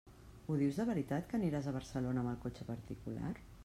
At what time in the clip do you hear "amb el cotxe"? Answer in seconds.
2.25-2.71